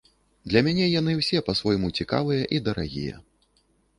Для 0.51 0.61
мяне 0.67 0.85
яны 0.99 1.11
ўсе 1.19 1.37
па-свойму 1.51 1.91
цікавыя 1.99 2.43
і 2.57 2.61
дарагія. 2.69 3.15